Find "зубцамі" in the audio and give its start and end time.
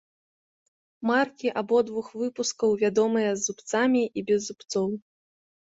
3.47-4.03